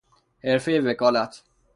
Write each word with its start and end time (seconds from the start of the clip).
حرفهی 0.43 0.79
وکالت 0.79 1.43